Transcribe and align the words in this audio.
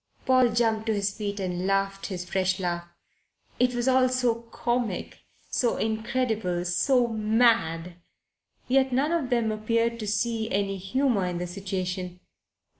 Paul 0.25 0.49
jumped 0.49 0.87
to 0.87 0.95
his 0.95 1.15
feet 1.15 1.39
and 1.39 1.67
laughed 1.67 2.07
his 2.07 2.25
fresh 2.27 2.59
laugh. 2.59 2.87
It 3.59 3.75
was 3.75 3.87
all 3.87 4.09
so 4.09 4.33
comic, 4.49 5.19
so 5.51 5.77
incredible, 5.77 6.65
so 6.65 7.07
mad. 7.07 7.97
Yet 8.67 8.91
none 8.91 9.11
of 9.11 9.29
them 9.29 9.51
appeared 9.51 9.99
to 9.99 10.07
see 10.07 10.49
any 10.49 10.77
humour 10.77 11.27
in 11.27 11.37
the 11.37 11.45
situation. 11.45 12.19